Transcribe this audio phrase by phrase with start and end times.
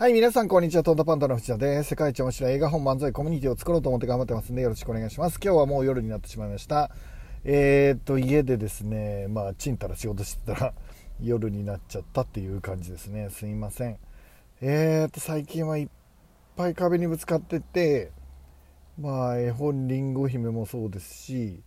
[0.00, 0.82] はい、皆さん、こんにちは。
[0.82, 1.90] トンダパンダの藤田です。
[1.90, 5.38] 世界一面白い映画本漫才コミュニティを作ろうと思って頑張ってますんで、よろしくお願いします。
[5.44, 6.90] 今日はもう夜になってしまいました。
[7.44, 10.74] えー、っと、家でですね、まあ、ちんたら仕事してたら、
[11.20, 13.28] 夜になっちゃったっていう感じですね。
[13.28, 13.98] すいません。
[14.62, 15.88] えー、っと、最近はいっ
[16.56, 18.10] ぱい壁にぶつかってて、
[18.98, 21.62] まあ、絵本りんご姫もそうですし、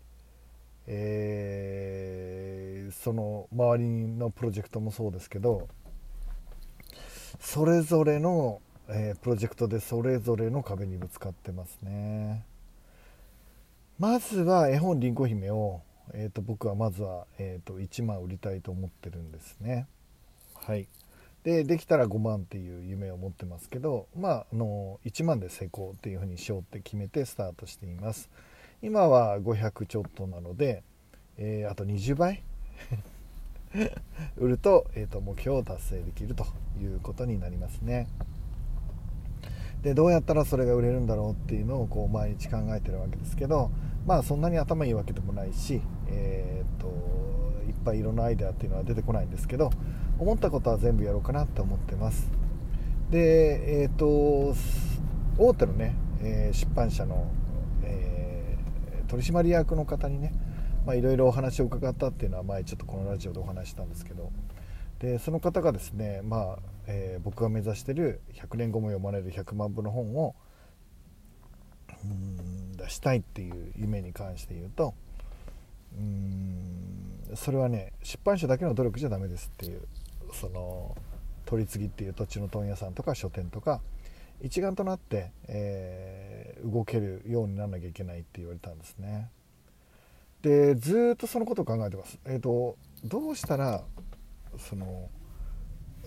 [0.88, 5.68] えー、その周りのプロジェクトもそうですけど、
[7.44, 12.46] それぞれの、えー、プロジェクトでそれぞれの壁にぶつかってますね。
[14.00, 15.82] まずは絵本りんご姫を、
[16.14, 19.88] えーと、僕はまずは、えーと、1万売りたいと思ってるんですね。
[20.56, 20.88] はい。
[21.44, 28.30] でできたら5万っていう夢を持ってますけどまああの1万で成功っていうふうにしようって決めてスタートしています。
[28.82, 30.82] 今は500ちょっとなので、
[31.38, 32.42] えー、あと20倍？
[34.38, 36.46] 売ると,、えーと、目標を達成できると
[36.82, 38.08] いうことになりますね。
[39.82, 43.70] でどうやったらそれが売れるんだろうっていうのをこう毎日考えてるわけですけど
[44.06, 46.88] まあそんなに頭いいわけでもないし、えーと、
[47.68, 49.72] いっぱいいろんなアイデアっていうのは出てこないんですけど
[50.20, 52.32] 思ったことは全部やろうかなと思ってます。
[53.10, 54.56] でえっ、ー、と
[55.38, 57.28] 大手のね、え、出版社の、
[57.84, 60.32] えー、取締役の方にね
[60.92, 64.32] いろいろお話を伺ったっていうのは前ちょっとこのラジオでお話したんですけど
[65.00, 70.36] でその方がですね、まあえー、僕が目指してる100年後も読まれる100万部の本を
[72.04, 74.94] うん出したいっていう夢に関して言うと
[75.98, 79.88] うんそれはね出版社だけの努力じゃダメですっていう
[80.34, 80.98] その
[81.46, 83.82] 取り次ぎっていう土地の問屋さんとか書店とか
[84.42, 89.30] 一丸となって、えー、動けるようにならなきゃいけないって言われたんですね。
[90.44, 92.20] でずっとそのことを考えてます。
[92.26, 93.84] えーと、どうしたら
[94.58, 95.10] その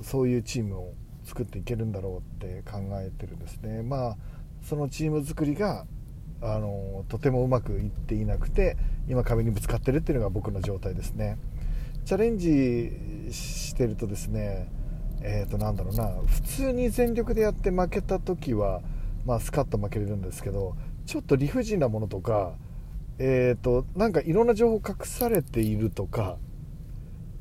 [0.03, 3.83] そういうチームを作っていけるんだろうって考えてるんですね。
[3.83, 4.17] まあ
[4.63, 5.87] そのチーム作りが
[6.43, 8.77] あのとてもうまくいっていなくて
[9.09, 11.39] 今壁にぶつかってるっていうのが僕の状態ですね。
[12.05, 14.69] チャレンジしてるとですね
[15.23, 18.81] えー、となんだろうな普通に全力でやって負けた時は、
[19.25, 20.77] まあ、スカッと負けれるんですけど
[21.07, 22.53] ちょっと理不尽なものとか
[23.19, 26.37] えーと、なんかいろんな情報隠されているとか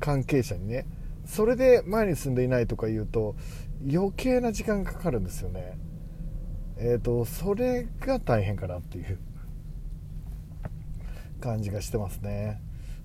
[0.00, 0.86] 関係者にね。
[1.26, 3.34] それで前に進んでいないとか言うと
[3.92, 5.76] 余計な時間がかかるんですよね。
[6.78, 9.18] えっ、ー、とそれが大変かなっていう。
[11.40, 12.60] 感じがしてますね。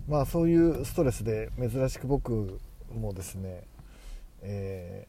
[0.07, 2.59] まあそういうストレスで珍しく僕
[2.93, 3.63] もですね
[4.41, 5.07] え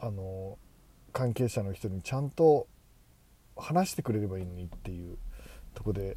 [0.00, 0.58] ー、あの
[1.12, 2.66] 関係者の人にちゃんと
[3.56, 5.16] 話してくれればいいのにっていう
[5.74, 6.16] とこで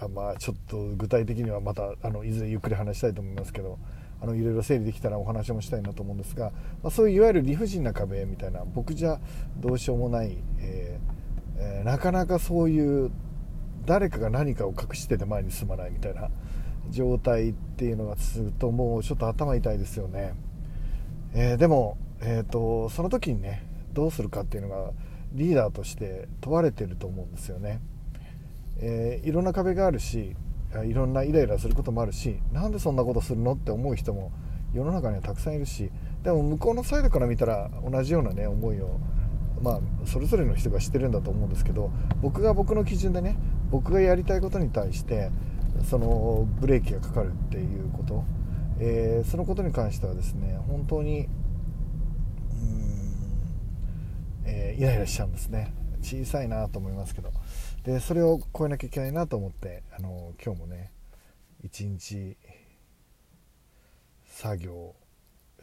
[0.00, 3.78] あまあちょっと具体的にはまたあのいずれゆっくり話したいと思いますけど
[4.22, 6.52] あのいろいろ整理できたらお話もしたいなと思うんですが、
[6.82, 9.20] まあ、そういういわゆる理不尽な壁みたいな僕じゃ
[9.56, 13.10] どうしようもない、えーえー、なかなかそういう
[13.86, 16.28] 誰かが何かを隠してて前に進まないみたいな
[16.90, 20.34] 状態っていうのが続くともうちょっと頭痛いですよね、
[21.34, 24.92] えー、でも、えーとその時にねどうするかっていうのが
[25.32, 27.80] リーダーとして問われてると思うんですよね。
[28.80, 30.34] えー、いろんな壁があるし
[30.84, 34.32] いろんなイライラすることもあるしなんでそんなことするのって思う人も
[34.72, 35.90] 世の中にはたくさんいるし
[36.22, 39.00] でも向こうのサイドから見たら同じようなね思いを
[39.60, 41.90] まあそれぞれの人が知ってるんだと思うんですけど
[42.22, 43.36] 僕が僕の基準でね
[43.70, 45.30] 僕がやりたいことに対して
[45.88, 48.24] そのブレーキがかかるっていうこと、
[48.78, 51.26] えー、そのことに関してはですね本当に
[52.52, 53.16] うん、
[54.44, 55.74] えー、イライラしちゃうんですね。
[56.02, 57.30] 小さいなと思いますけど。
[57.84, 60.92] でそれを超えなきゃいけないなと思ってあの今日もね
[61.64, 62.36] 一日
[64.26, 64.94] 作業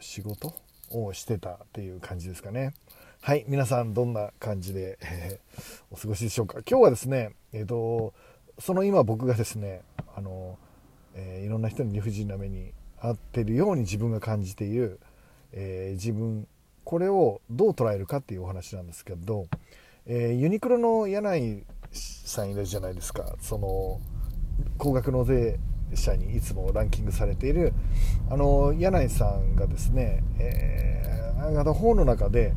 [0.00, 0.54] 仕事
[0.90, 2.74] をしてたっていう感じですかね。
[3.20, 5.60] はい皆さんどんな感じで、えー、
[5.90, 6.60] お過ごしでしょうか。
[6.68, 8.14] 今日はですねえっ、ー、と
[8.58, 9.82] その今僕がですね
[10.16, 10.58] あの、
[11.14, 14.98] えー、いろんな人に理不尽な目に遭ってるように自分が感じている、
[15.52, 16.48] え自分
[16.82, 19.46] これをどう捉えるかっていうお話なんですけど、
[20.10, 23.36] えユニクロの柳井さんいるじゃないですか。
[23.40, 24.00] その
[24.78, 25.60] 高額納税
[25.94, 27.74] 者にいつもランキングされている
[28.30, 32.54] あの柳井さんがですね、えー、本の中で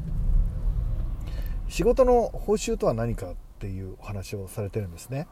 [1.67, 5.27] 仕事の報酬とは何かっていうお話をされてるんですね。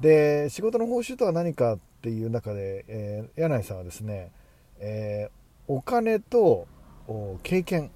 [0.00, 4.30] で仕事の報酬とは何かっていう中で、えー、柳井さんはですね、
[4.78, 6.66] えー、お金と
[7.42, 7.90] 経験っ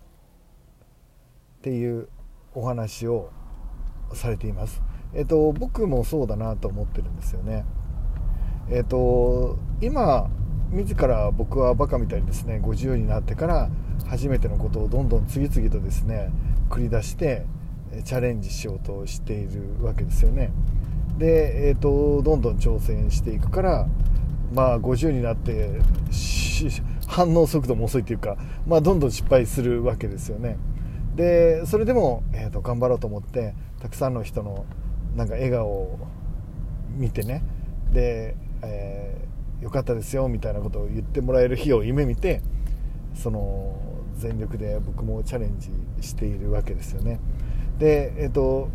[1.60, 2.08] ていう
[2.54, 3.30] お話を
[4.12, 4.82] されています。
[5.14, 7.64] えっと、僕もそうだなと思ってるんですよね。
[8.68, 10.28] えっと、今
[10.72, 13.70] 自ら僕はバカみたいにですね50になってから
[14.08, 16.30] 初めてのことをどんどん次々とですね
[16.68, 17.46] 繰り出して
[18.04, 20.50] チャレンジしようとしているわけですよね。
[21.18, 23.86] で、えーと、どんどん挑戦していくから
[24.52, 25.80] まあ50になって
[27.06, 28.36] 反応速度も遅いというか、
[28.66, 30.58] まあ、どんどん失敗するわけですよね。
[31.16, 34.66] でそれでも、えーと、頑張ろうと思ってたくさんの人の
[35.16, 35.98] なんか笑顔を
[36.94, 37.42] 見てね
[37.92, 42.42] で、えー、よかったですよみたいなことを言ってもらえる日を夢見て
[43.14, 43.80] その
[44.14, 45.70] 全力で僕もチャレンジ
[46.06, 47.20] しているわけですよね。
[47.78, 48.68] でえっ、ー、と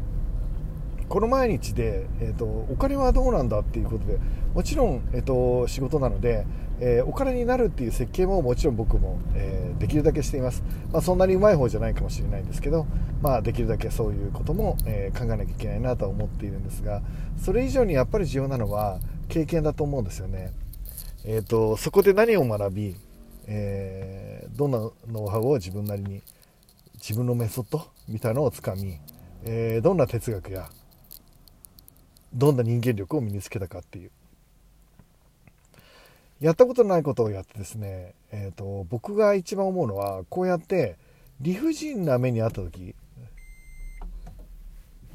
[1.10, 4.18] この毎日で、えーと、お金はどうなんだっていうことで
[4.54, 6.46] もちろん、えーと、仕事なので、
[6.83, 12.88] えー、お金になるっていう設計ももちろん僕も、えー、できるだけしています、まあ、そんなにうまい方じゃないかもしれないんですけど、
[13.22, 17.04] まあ、できるだけそういうことも、えー、考えなきゃいけないなとは思っているんですが
[17.38, 19.00] それ以上にやっぱり重要なのは
[19.30, 20.51] 経験だと思うんですよね、
[21.24, 22.95] えーと、そこで何を学び、
[23.48, 26.22] えどんなノウハウを自分なりに
[26.95, 28.98] 自分のメソッドみたいなのをつかみ、
[29.45, 30.69] えどんな哲学や
[32.34, 34.12] どんな人間力を身につけたかっていう
[36.42, 40.98] やったことないことをやってですね、えーと、僕が一番思うのはこうやって
[41.40, 42.96] 理不尽な目にあった時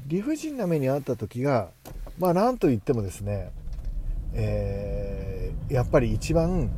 [0.07, 1.67] 理不尽な目にあった時が
[2.17, 3.51] まあ何と言ってもですね、
[4.33, 6.71] えー、やっぱり一番、うん、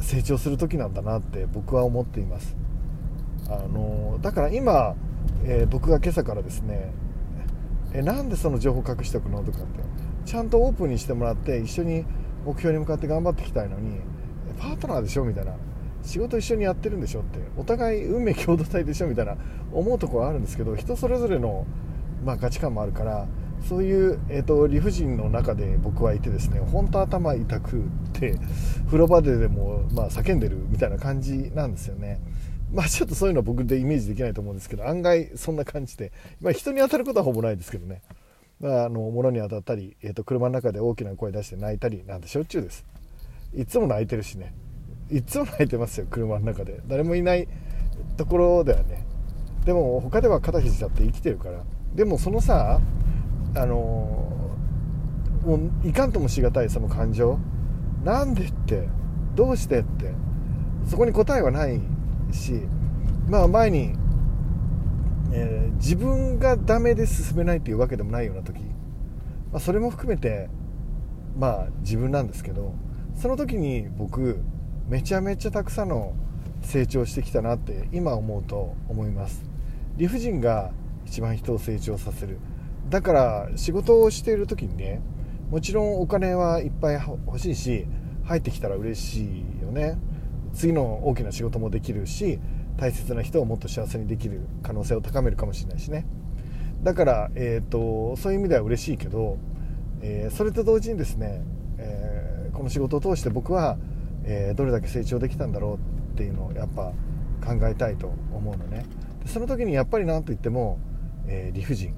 [0.00, 2.56] 成長する時なんだなって僕は思っています。
[3.48, 4.96] あのだから今、
[5.44, 6.92] えー、僕が今朝からですね
[7.92, 9.42] えなんでその情報隠しておくの？
[9.44, 9.66] とかって
[10.24, 12.04] ちゃんとオープンにしてもらって一緒に
[12.44, 14.00] 目標に向かって頑張っていきたいのに
[14.58, 15.54] パートナーでしょみたいな
[16.02, 19.36] 仕事一緒にやってるんでしょってお互い運命共同体でしょみたいな
[19.72, 21.66] 思うとこはあるんですけど人それぞれの、
[22.24, 23.26] まあ、価値観もあるから
[23.68, 27.82] そういう、えーと、理不尽の中で僕はいてですね本当頭痛くっ
[28.12, 28.38] て
[28.86, 32.20] 風呂場ででも、まあ、叫んでるみたいな感じなんですよね。
[32.72, 38.00] まあちょっとそういうのは僕でイメージできないと思うんですけど案外そんな感じで、まあ、人に当たることはほぼないですけどね、
[38.62, 42.84] あ、の物に当たったり、えー、と車の中で大きな声出して泣いたりなんてしょっちゅうです。
[43.54, 44.54] いつも泣いてるしね。
[45.10, 46.80] いつも泣いてますよ車の中で。
[46.86, 47.48] 誰もいない
[48.16, 49.04] ところではね。
[49.64, 51.64] でも他では肩肘だって生きてるから。
[51.94, 52.80] でもそのさ
[53.54, 53.76] あの
[55.44, 57.38] もういかんともしがたいその感情。
[58.04, 58.88] なんでって
[59.34, 60.12] どうしてって。
[60.86, 61.80] そこに答えはない
[62.32, 62.62] し
[63.28, 63.94] まあ前に、
[65.32, 68.60] えー、自分がダメで進めないっていうわけでもないような時、
[69.52, 70.48] まあ、それも含めて
[71.36, 72.74] まあ自分なんですけど
[73.14, 74.40] その時に僕
[74.88, 76.14] めちゃめちゃたくさんの
[76.62, 79.44] 成長してきたなって今思うと思います。
[79.96, 80.72] 理不尽が
[81.06, 82.38] 一番人を成長させる。
[82.88, 85.00] だから仕事をしている時にね
[85.50, 87.86] もちろんお金はいっぱい欲しいし
[88.24, 89.98] 入ってきたら嬉しいよね。
[90.52, 92.40] 次の大きな仕事もできるし
[92.76, 96.06] 大切な人をもっと幸せにできる可能性を高めるかもしれないしね。
[96.82, 99.38] だから、えーと、そういう意味では嬉しいけど、
[100.00, 101.42] えー、それと同時にですね、
[101.78, 103.76] えー、この仕事を通して僕は、
[104.24, 105.78] えー、どれだけ成長できたんだろ
[106.12, 106.92] うっていうのをやっぱ
[107.46, 108.86] 考えたいと思うのね。
[109.26, 110.78] その時にやっぱり何と言っても、
[111.26, 111.94] え理不尽。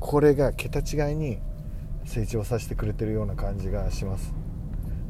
[0.00, 1.38] これが桁違いに
[2.04, 4.34] 成長させてくれてるような感じがします。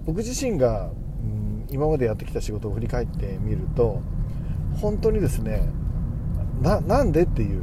[0.05, 0.91] 僕自身が
[1.23, 4.01] うん今までやってきた仕事を振り返ってみると
[4.81, 5.69] 本当にですね
[6.61, 7.63] なんでっていう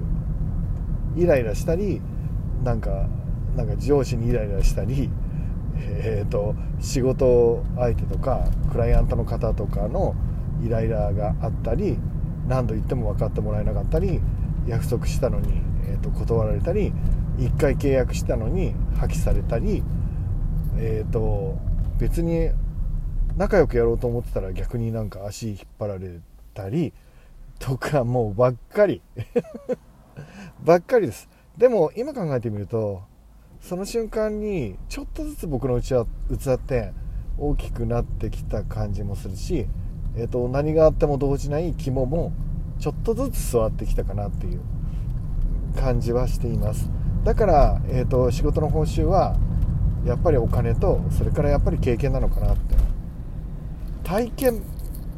[1.17, 2.01] イライラしたり
[2.63, 3.07] なんか
[3.55, 5.09] なんか上司にイライラしたり、
[5.77, 10.13] えーと、仕事相手とかクライアントの方とかの
[10.61, 11.97] イライラがあったり
[12.47, 14.19] 何度言っても分かってもらえなかったり
[14.67, 16.91] 約束したのに、えーと、断られたり
[17.37, 19.83] 1回契約したのに破棄されたり、
[20.77, 21.57] えーと
[21.97, 22.49] 別に
[23.37, 26.19] 仲良くやろうと思ってたら逆になんか足引っ張られ
[26.53, 26.93] たり
[27.59, 29.01] とかもうばっかり。
[30.63, 31.29] ばっかりです。
[31.57, 33.01] でも今考えてみると
[33.61, 35.93] その瞬間にちょっとずつ僕の器
[36.53, 36.93] って
[37.37, 39.67] 大きくなってきた感じもするし、
[40.15, 42.31] えーと、何があっても動じない肝も
[42.79, 44.59] ちょっとずつ座ってきたかなっていう
[45.75, 46.89] 感じはしています。
[47.23, 49.35] だから、えーと仕事の報酬は
[50.05, 52.75] やっぱりお金とそれからやっぱり経験なのかなって。
[54.03, 54.61] 体験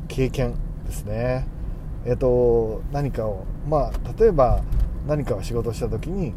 [0.08, 1.46] 経験ですね。
[2.08, 4.64] えっ、と何かをまあ例えば
[5.06, 6.34] 何かを仕事した時に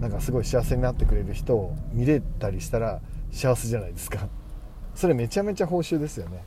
[0.00, 3.00] なんかすごい幸せになってくれる人を見れたりしたら
[3.30, 4.28] 幸せじゃないですか。
[4.94, 6.44] それめちゃめちゃ報酬ですよね。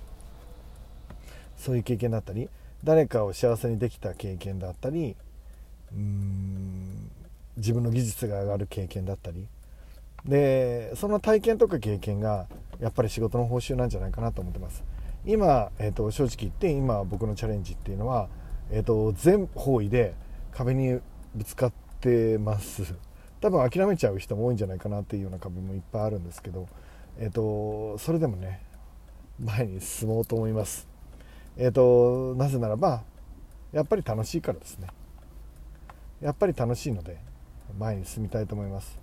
[1.57, 2.49] そういう経験だったり
[2.83, 5.15] 誰かを幸せにできた経験だったり
[5.93, 7.09] うーん
[7.57, 9.47] 自分の技術が上がる経験だったり。
[10.25, 12.47] でその体験とか経験が
[12.79, 14.83] やっぱり仕事の報酬なんじゃないかなと思ってます。
[15.25, 18.29] 今、えーと、正直言って今僕のチャレンジっていうのは、
[18.71, 20.15] えーと、全方位で
[20.51, 20.99] 壁に
[21.33, 22.95] ぶつかってます。
[23.41, 26.67] 多分諦めちゃう人も多いんじゃないかなっていうような壁もいっぱいあるんですけど、
[27.17, 28.61] えーと、それでもね
[29.39, 30.87] 前に進もうと思います。
[31.57, 33.03] えっ、ー、となぜならば
[33.71, 34.87] やっぱり楽しいからですね。
[36.21, 37.17] やっぱり楽しいので
[37.77, 38.97] 前に進みたいと思います。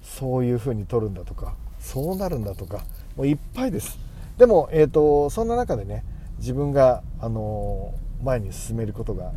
[0.00, 2.84] そういう風に取るんだとかそうなるんだとか
[3.16, 3.98] もういっぱいです。
[4.38, 6.04] でも、えーと、そんな中でね
[6.38, 9.32] 自分が、あのー、前に進めることが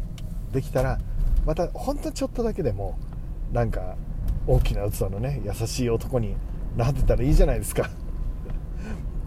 [0.51, 1.00] できたら
[1.46, 2.98] またほんとちょっとだけでも
[3.51, 3.96] なんか
[4.48, 6.36] 大きな器のね優しい男に
[6.75, 7.84] なってたらいいじゃないですか。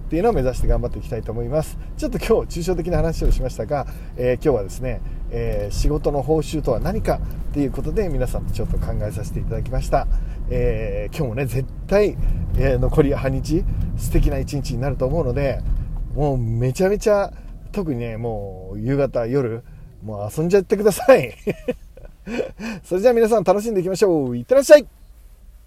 [0.06, 1.78] っていうのを目指して頑張っていきたいと思います。
[1.96, 3.86] ちょっと今日抽象的な話をしましたが、
[4.16, 5.00] えー、今日はですね、
[5.30, 10.06] えー、仕事の報酬とは何かっていうことで皆さんとちょっと考えさせていただきました、
[10.48, 12.16] えー、今日もね絶対、
[12.56, 13.64] え残り半日
[13.96, 15.60] 素敵な一日になると思うので
[16.14, 17.32] もうめちゃめちゃ
[17.72, 19.62] 特にねもう夕方夜
[20.02, 21.34] もう遊んじゃってください。
[22.84, 24.36] それじゃあ皆さん楽しんでいきましょう。
[24.36, 24.86] いってらっしゃい。